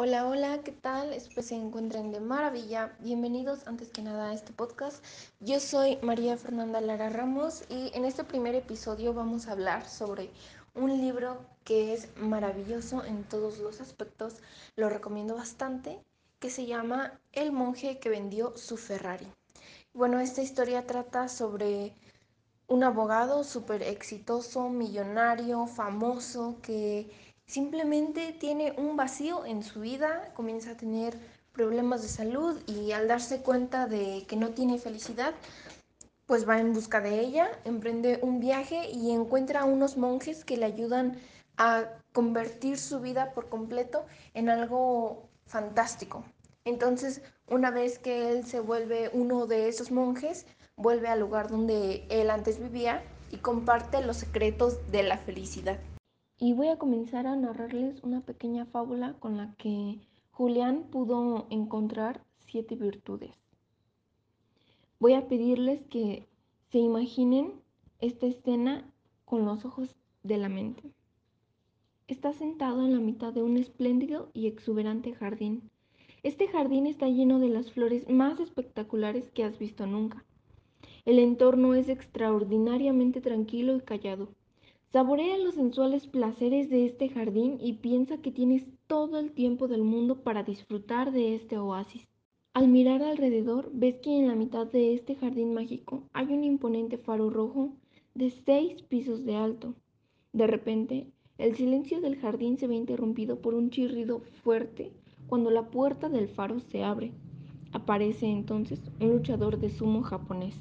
[0.00, 1.12] Hola, hola, ¿qué tal?
[1.12, 2.96] Espero que se encuentren de maravilla.
[3.00, 5.04] Bienvenidos antes que nada a este podcast.
[5.40, 10.30] Yo soy María Fernanda Lara Ramos y en este primer episodio vamos a hablar sobre
[10.76, 14.36] un libro que es maravilloso en todos los aspectos.
[14.76, 15.98] Lo recomiendo bastante,
[16.38, 19.26] que se llama El monje que vendió su Ferrari.
[19.94, 21.96] Bueno, esta historia trata sobre
[22.68, 27.10] un abogado súper exitoso, millonario, famoso, que
[27.48, 31.18] simplemente tiene un vacío en su vida, comienza a tener
[31.52, 35.34] problemas de salud y al darse cuenta de que no tiene felicidad,
[36.26, 40.58] pues va en busca de ella, emprende un viaje y encuentra a unos monjes que
[40.58, 41.18] le ayudan
[41.56, 44.04] a convertir su vida por completo
[44.34, 46.22] en algo fantástico.
[46.64, 50.46] Entonces, una vez que él se vuelve uno de esos monjes,
[50.76, 55.78] vuelve al lugar donde él antes vivía y comparte los secretos de la felicidad.
[56.40, 59.98] Y voy a comenzar a narrarles una pequeña fábula con la que
[60.30, 63.34] Julián pudo encontrar siete virtudes.
[65.00, 66.28] Voy a pedirles que
[66.70, 67.54] se imaginen
[67.98, 68.88] esta escena
[69.24, 70.92] con los ojos de la mente.
[72.06, 75.68] Está sentado en la mitad de un espléndido y exuberante jardín.
[76.22, 80.24] Este jardín está lleno de las flores más espectaculares que has visto nunca.
[81.04, 84.28] El entorno es extraordinariamente tranquilo y callado.
[84.90, 89.82] Saborea los sensuales placeres de este jardín y piensa que tienes todo el tiempo del
[89.82, 92.08] mundo para disfrutar de este oasis.
[92.54, 96.96] Al mirar alrededor, ves que en la mitad de este jardín mágico hay un imponente
[96.96, 97.74] faro rojo
[98.14, 99.74] de seis pisos de alto.
[100.32, 104.90] De repente, el silencio del jardín se ve interrumpido por un chirrido fuerte
[105.26, 107.12] cuando la puerta del faro se abre.
[107.72, 110.54] Aparece entonces un luchador de sumo japonés.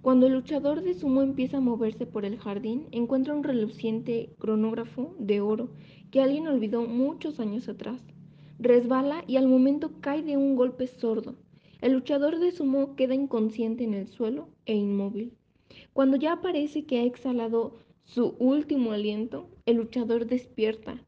[0.00, 5.14] Cuando el luchador de sumo empieza a moverse por el jardín, encuentra un reluciente cronógrafo
[5.18, 5.70] de oro
[6.10, 8.02] que alguien olvidó muchos años atrás.
[8.60, 11.36] Resbala y al momento cae de un golpe sordo.
[11.80, 15.36] El luchador de sumo queda inconsciente en el suelo e inmóvil.
[15.92, 21.04] Cuando ya parece que ha exhalado su último aliento, el luchador despierta.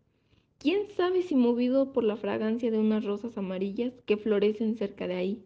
[0.59, 5.15] ¿Quién sabe si movido por la fragancia de unas rosas amarillas que florecen cerca de
[5.15, 5.45] ahí?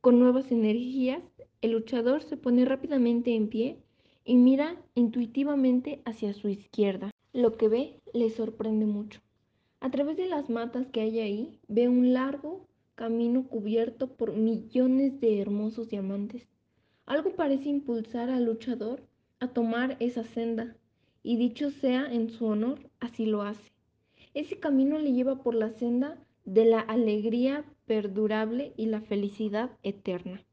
[0.00, 1.22] Con nuevas energías,
[1.62, 3.78] el luchador se pone rápidamente en pie
[4.24, 7.10] y mira intuitivamente hacia su izquierda.
[7.32, 9.20] Lo que ve le sorprende mucho.
[9.80, 15.20] A través de las matas que hay ahí, ve un largo camino cubierto por millones
[15.20, 16.48] de hermosos diamantes.
[17.04, 19.02] Algo parece impulsar al luchador
[19.38, 20.76] a tomar esa senda,
[21.22, 23.70] y dicho sea en su honor, así lo hace.
[24.32, 30.45] Ese camino le lleva por la senda de la alegría perdurable y la felicidad eterna.